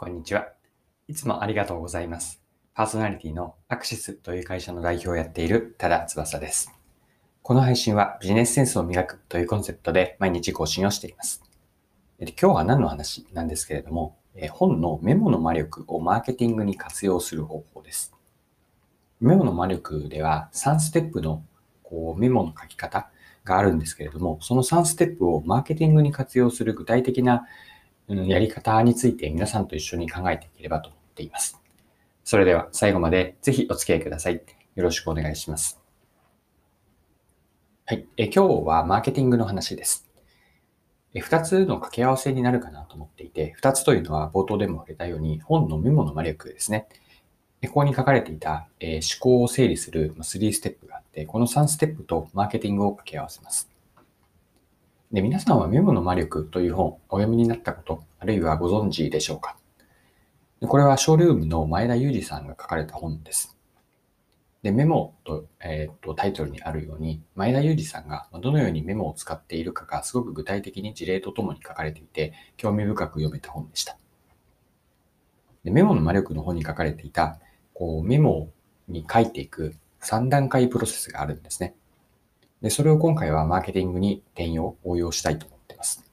[0.00, 0.46] こんにちは。
[1.08, 2.40] いつもありがとうございます。
[2.72, 6.72] パーソナリティのアクシスという会社の代表をやっている多田翼です。
[7.42, 11.42] この配信はビジネスセンスを磨くというコンセプトで毎日更新をしています。
[12.20, 14.16] 今日は何の話なんですけれども、
[14.52, 18.14] 本のメモの魔力をマーケティングに活用する方法です。
[19.20, 21.42] メモの魔力では3ステップの
[21.82, 23.10] こうメモの書き方
[23.42, 27.46] があるんですけれども、その3ステップをマーケティングに活用する具体的な
[28.08, 31.60] やり方について皆さんと一緒に考えていければと思っています。
[32.24, 34.42] それでは最後までぜひお付き合いください。
[34.74, 35.80] よろしくお願いします。
[37.84, 38.06] はい。
[38.16, 40.08] え今日はマーケティングの話です。
[41.14, 46.86] え2つの掛け合わせになるかなと思っていて、2つというのは冒頭でも触れたように本のメモの魔力ですね。
[47.66, 53.70] ここに書かれていた、え思考を整理する3ステップがあって、この3ステップとマーケティングを掛け合わせます。
[55.10, 59.56] で、皆さんはメモの魔力という本、お読みになったこと、あるいはご存知でしょうか？
[60.60, 63.56] でこれはショールームの前田裕二さんが書かれた本です。
[64.62, 73.96] で、メモと,、えーとタイトルにあるように、前田裕二さんがどのようにメモを使っているかがすごく具体的に事例とともに書かれていて、興味深く読めた本でした。
[75.64, 77.38] でメモの魔力の本に書かれていた、
[77.72, 78.50] こうメモ
[78.88, 81.74] に書いていく3段階プロセスがあるんですね。
[82.62, 86.04] で、それを今回はマーケティングに転用、応用したいと思っています。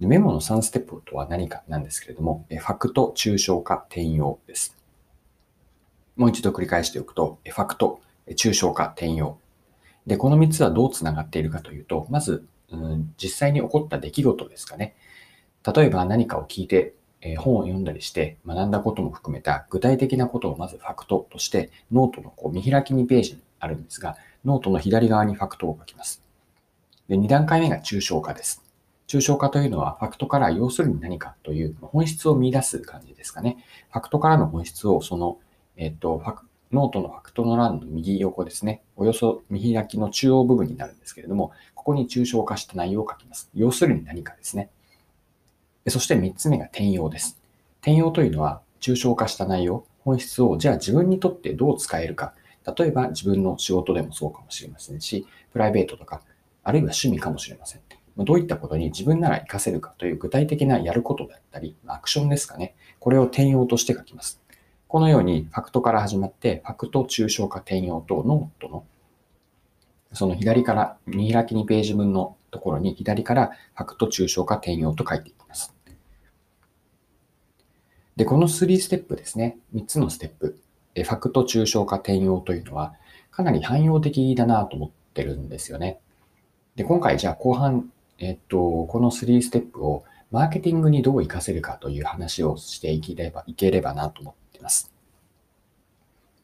[0.00, 4.76] でメモの3ステップとは何かなんですけれども、ファクト、抽象化、転用です。
[6.16, 9.38] もう一度繰り返しておくと、ファクト、抽象化、転用。
[10.06, 14.94] で、この3つはどうつながっているかというと、まず、うん実際に起こった出来事ですかね。
[15.74, 26.22] 例えば何かを聞いて、え本を読んだりして学んだことも含めた具体的なことをまずファクトとしてノートのこう見開き2ページにあるんですが、ノートの左側にファクトを書きます。
[27.08, 28.62] で、2段階目が抽象化です。
[29.08, 33.58] 抽象化というのはファクトから要するに何かという本質を見出す感じですかね。
[33.90, 35.38] ファクトからの本質をその、
[35.76, 38.82] えっと、ファクノートのファクトの欄の右横ですね。
[38.96, 43.50] およそ見開きの中央部分になるんですけれども、ここに抽象化した内容を書きます。
[43.54, 44.70] 要するに何かですね。
[45.88, 47.40] そして3つ目が転用です。
[47.80, 52.34] 転用というのは抽象化した内容、本質をじゃあ自分にとってどう使えるか。
[52.76, 56.22] 例えば自分の仕事でもそうかもしれませんし、プライベートとか、
[56.62, 57.82] あるいは趣味かもしれません。
[58.16, 62.74] どういったことに自分なら活かせるかという具体的なやることだったり、アクションですかね。
[62.98, 64.42] これを転用として書きます。
[64.88, 68.84] このようにファクトから始まって、ファクト、抽象化、転用とノートの
[70.12, 75.74] その左から見開き2ページ分のところに左からファクト、抽象化、転用と書いていきます。
[78.16, 79.58] で、この3ステップですね。
[79.74, 80.60] 3つのステップ。
[80.94, 82.94] ファクト、抽象化、転用というのは
[83.30, 86.00] かなり汎用的だなと思ってるんですよね。
[86.76, 94.92] で、今回じゃあ後半、えっと、この3ステップをマーケティングにどう活かせるかという話をしていければいければなと思っています。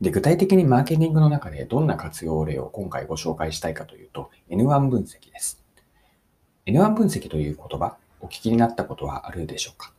[0.00, 5.62] で、具体的にマーケティングの中でどんな活用例を今回ご紹介したいかというと、N1 分析です。
[6.66, 9.92] N1 分析という言葉、お聞きになったことはあるでしょうか？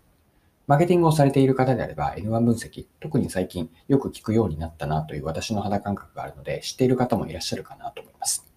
[0.74, 8.52] マーケティングをされている方であれば N1 分析、特に最近よく聞くようになったなという私の肌感覚があるので、知っている方もいらっしゃるかなと思います。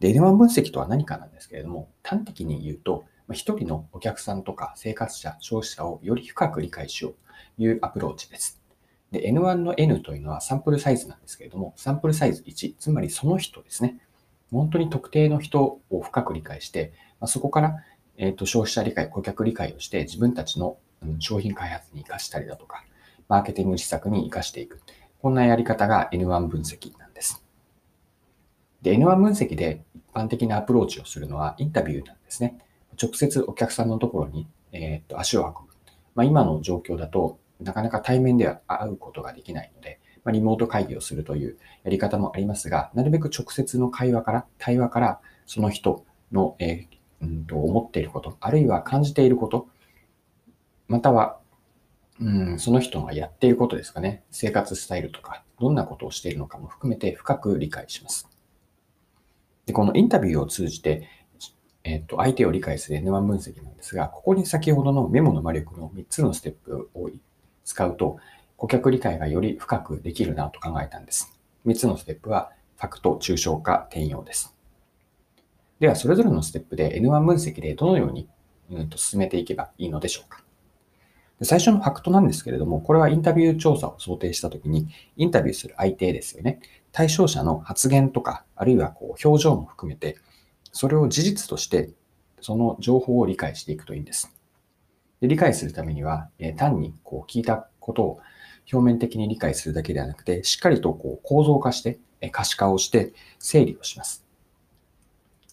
[0.00, 7.14] で、N1 分析とは何かなんですけれども、端的に言うと、まあ一人のお客さんとか生活者、消費者をより深く理解しよう
[7.58, 8.58] というアプローチです。
[9.12, 13.98] で、N1 の N というのはサンプルサイズなんですけれども、サンプルサイズ1、つまりその人ですね。
[14.50, 17.76] 本当に特定の人を深く理解して、ま、そこから、
[18.16, 20.78] えー、と消費者理解、顧客理解をして自分たちの
[21.18, 22.84] 商品開発に活かしたりだとか、
[23.28, 24.80] マーケティング施策に活かしていく。
[25.20, 27.44] こんなやり方が N1 分析なんです。
[28.82, 32.58] で、N1 分析で一般的なアプローチをするのはインタビューなんですね。
[33.00, 35.72] 直接お客さんのところに、えー、と足を運ぶ。
[36.14, 49.68] まあ、今の状況だとなかなか対面では会うことができないので、まあ、リモート会議をするというやり方もありますが、なるべく直接の会話から、対話からその人の、えーうんと思っていること、あるいは感じていること、
[50.88, 51.38] または、
[52.20, 54.24] うん、その人がやっていることですかね。
[54.30, 58.28] 生活スタイルとか、どんなことをしているのかも含めて深く理解します。
[59.66, 61.08] で、このインタビューを通じて、
[61.84, 67.10] えっと、相手を理解する N1 分析なんですが、ここに先ほどのメモの魔力の3つのステップを
[67.64, 68.18] 使うと、
[68.56, 71.38] 顧客理解がより深くできるなと考えたんです。
[71.66, 74.56] 3つのステップは、ファクト、抽象化、転用です。
[75.80, 78.28] では、それぞれのステップで N1 分析でどのように、
[78.70, 80.42] うん、と進めていけばいいのでしょうか。
[81.42, 86.60] 最初のファクトなんですけれども、これはインタビュー調査を想定したときに、インタビューする相手ですよね。
[86.90, 90.16] 対象者の発言とか、あるいはこう表情も含めて、
[90.72, 91.90] それを事実として、
[92.40, 94.32] その情報を理解していくといいんです。
[95.20, 98.20] で理解するためには、え単にこう聞いたことを
[98.72, 104.24] 表面的に理解するだけではなくて、しっかりとこう構造化して、え可視化をして整理をします。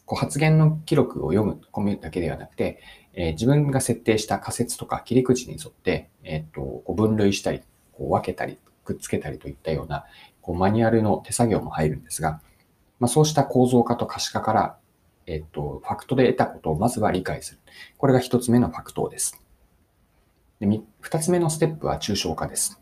[0.06, 2.80] こう発言の記録を読む、込むだけではなくて、
[3.16, 7.62] えー、自分が設定した仮説とか切り口に沿って、えー、っとこう分類したり、
[7.94, 10.06] こう分けたり、くっつけたりといったような
[10.42, 12.40] こうマニュアルの手作業も入るんですが、
[13.00, 14.78] まあ、そうした構造化と可視化から、
[15.26, 17.60] えっと、ファクトで得たことをまずは理解する。
[17.98, 19.42] これが一つ目のファクトです。
[20.60, 20.68] で
[21.02, 22.80] 二つ目のステップは抽象化です。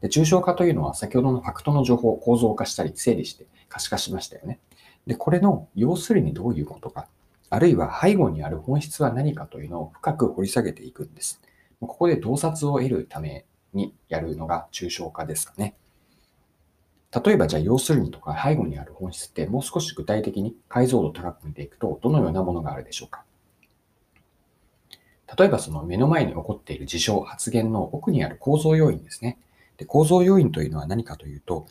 [0.00, 4.60] で抽象化というのは先ほどのファクトの情報を構造化したり整理して可視化しましたよね。
[5.06, 7.08] で、これの要するにどういうことか、
[7.54, 11.40] あるいは背後にある本質は何かというのを深く掘り下げていくんです。
[11.80, 15.76] ここで洞察を得るためにやるのが抽象化ですかね。
[17.24, 23.22] 例えばじゃあ要するにとか背後にある本質ってもう少し具体的に解像度高く見ていくとどのようなものがあるでしょうか
[25.38, 29.38] 例えばその目の前に起こっている事象、発言の奥にある構造要因ですね。
[29.76, 31.66] で構造要因というのは何かというと、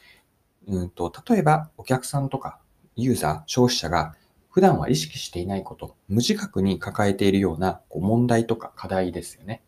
[0.67, 2.59] うんと例えばお客さんとか
[2.95, 4.15] ユーザー、消費者が
[4.53, 9.63] 普段は意識していないこと、無自覚に抱えているようなこう問題とか課題ですよね。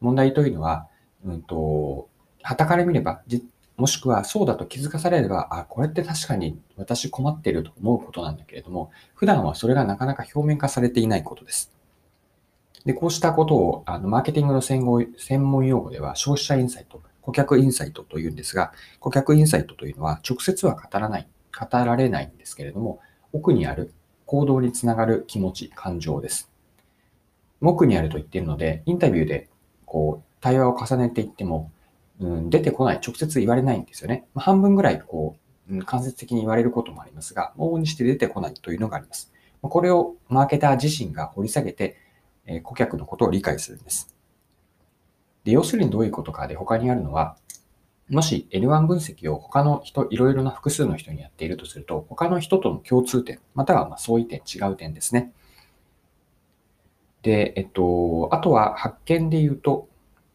[0.00, 0.88] 問題というのは、
[1.24, 2.08] うんと、
[2.42, 3.22] 旗から見れば、
[3.76, 11.70] もしくはそうだと気づかされれば、あ、これって確かに私困っていると思うことなんだけれども、普段はそれがなかなか表面化されていないことです。
[12.84, 22.98] で、こうしたことを、あの、マーケティングの専門用語では、消費者インサイト、顧客インサイトというんですが、顧客インサイトというのは直接は語らない、語られないんですけれども、
[23.32, 23.92] 奥にある
[24.26, 26.50] 行動につながる気持ち、感情です。
[27.60, 29.48] 奥にあると言っているので、インタビューで
[29.86, 31.70] こう対話を重ねていっても、
[32.20, 34.26] うん、出てこない、直接言われないんですよね。
[34.34, 35.36] まあ、半分ぐらいこ
[35.68, 39.32] う、うん、間接的に言われることもありますが、往々にして出てこないというのがあります。
[39.62, 41.96] これをマーケター自身が掘り下げて、
[42.46, 44.14] え顧客のことを理解するんです。
[45.44, 47.36] で要するにどういうことかで他にあるのは、
[48.08, 55.32] もし L1 分析を他の人、いろいろな複数の人にやっているとすると、他の人との共通点、またはま相違点、違う点ですね。
[57.22, 59.88] で、えっと、あとは発見で言うと、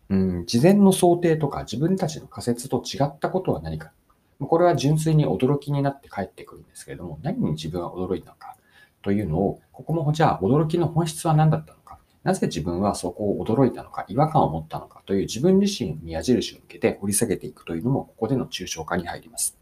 [0.09, 3.94] うん、事前の想定とか自分たちの仮説と違ったことは何か。
[4.41, 8.57] これは純粋に驚きになって帰ってくるんですけれども、何に自分は驚いたのか
[9.01, 11.81] というのを、ここもじゃあ驚きの本質は何だったの。
[12.23, 19.57] なぜ自分はそこを驚いたのか、違和感を持ったのかという自分自身に矢印を向けて掘り下げていくというのも、ここでの抽象化に入ります。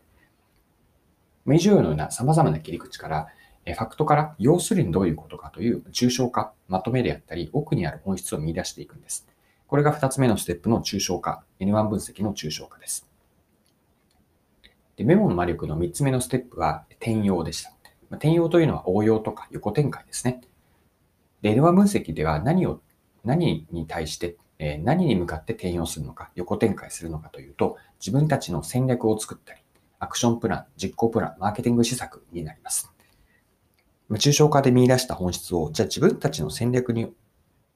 [1.47, 3.27] 以上のような様々な切り口から、
[3.65, 9.27] ファクトから要するにどういうことかという抽象化、まとめであったり、奥にある本質を見出していくんです。
[9.67, 13.07] これが2つ目のステップの抽象化、N1 分析の抽象化です。
[14.97, 17.71] でメモの魔力の3つ目のステップは転用でした。
[18.11, 20.41] 転用というのは応用とか横展開ですね。
[21.41, 22.81] で N1 分析では何を、
[23.23, 29.61] 何に対して、え何に向かって転用するのか、横展開するのかというと、自分たちの戦略を作ったり、
[29.99, 32.91] アクションプラン、実行プラン、マーケティング施策になります。
[34.11, 37.13] 抽象化で見出した本質を、じゃあ自分たちの戦略に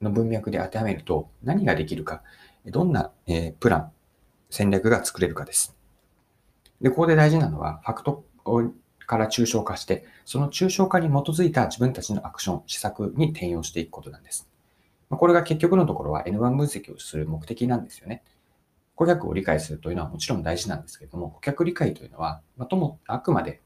[0.02, 2.22] の文脈で当てはめると何ができるか、
[2.66, 3.92] どんな、えプラン、
[4.50, 5.76] 戦略が作れるかです。
[6.82, 8.26] で、ここで大事なのは、ファクト
[9.06, 14.50] から抽象化して、その抽象化に基づいた自分たちのアクション、施策に転用していくことなんです。
[15.10, 18.24] これが結局のところは N1 分析をする目的なんですよね。
[18.96, 23.62] 顧客を理解するというのはもちろん大事なんですけれども、顧客理解というのは、まとも、あくまで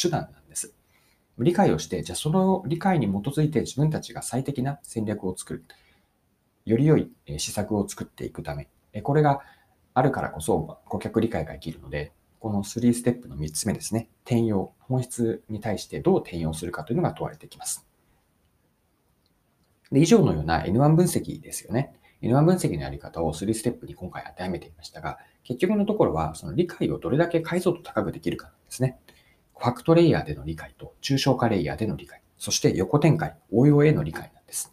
[0.00, 0.74] 手段なんです。
[1.38, 5.64] 理解をして、じゃあその理解に基づいて自分たちが最適な戦略を作る。
[6.64, 8.68] より良い施策を作っていくため。
[9.02, 9.40] これが
[9.94, 14.08] あるからこそ顧客理解ができるので、この3ステップの3つ目ですね。
[14.24, 14.72] 転用。
[14.80, 17.86] 本質に対してどう転用するかというのが問われてきます。
[19.90, 21.94] で以上のような N1 分析ですよね。
[22.22, 28.98] N1 分析のやり方を3ステップに今回当てはめてみましたが、結局のところはその理解をどれだけ解像度高くできるかなんですね。
[29.56, 34.72] ファクトレイヤーでの理解と抽象化レイヤーでの理解、そして横展開、応用への理解なんです。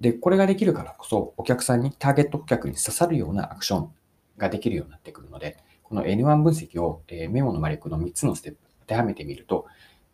[0.00, 3.92] で、これができるからこそ、お客さんに、ターゲット顧客に刺さるようなアクション
[4.38, 9.66] ができるようになってくるので、この N1 分析を、えメモの魔力の3つのステップ当てはめてみると、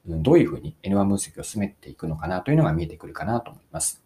[0.07, 4.02] どういうふうに N1 分析を進めていくのかなというのが見えてくるかなと思います。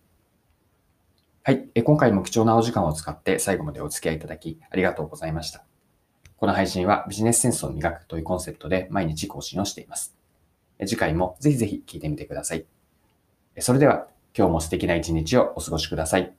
[1.42, 1.68] はい。
[1.82, 5.64] 今回も貴重なお時間を使って最後までお付き合いいただきありがとうございました。
[6.36, 10.14] この配信はビジネスセンスを磨くというコンセプトで毎日更新をしています。
[10.80, 12.66] 次回もぜひぜひ聞いてみてください。
[13.58, 14.06] それでは
[14.36, 16.37] 今日も素敵な一日をお過ごしください。